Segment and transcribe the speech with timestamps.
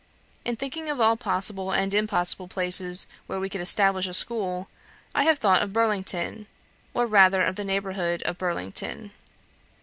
[0.43, 4.67] In thinking of all possible and impossible places where we could establish a school,
[5.13, 6.47] I have thought of Burlington,
[6.95, 9.11] or rather of the neighbourhood of Burlington.